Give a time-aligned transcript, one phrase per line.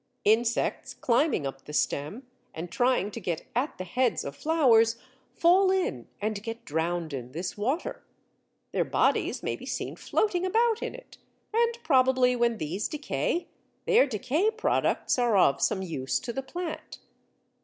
[0.25, 4.95] Insects climbing up the stem and trying to get at the heads of flowers
[5.35, 8.03] fall in and get drowned in this water;
[8.71, 11.19] their bodies may be seen floating about in it,
[11.53, 13.47] and probably when these decay,
[13.85, 16.97] their decay products are of some use to the plant.